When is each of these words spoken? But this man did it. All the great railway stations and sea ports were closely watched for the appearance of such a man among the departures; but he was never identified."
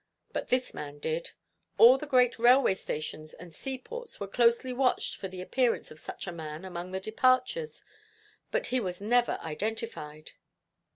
But 0.33 0.47
this 0.47 0.73
man 0.73 0.97
did 0.97 1.15
it. 1.15 1.33
All 1.77 1.95
the 1.99 2.07
great 2.07 2.39
railway 2.39 2.73
stations 2.73 3.35
and 3.35 3.53
sea 3.53 3.77
ports 3.77 4.19
were 4.19 4.25
closely 4.27 4.73
watched 4.73 5.15
for 5.17 5.27
the 5.27 5.41
appearance 5.43 5.91
of 5.91 5.99
such 5.99 6.25
a 6.25 6.31
man 6.31 6.65
among 6.65 6.89
the 6.89 6.99
departures; 6.99 7.83
but 8.49 8.65
he 8.73 8.79
was 8.79 8.99
never 8.99 9.37
identified." 9.43 10.31